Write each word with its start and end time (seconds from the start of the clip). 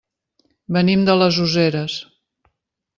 Venim 0.77 1.05
de 1.11 1.17
les 1.21 1.39
Useres. 1.47 2.01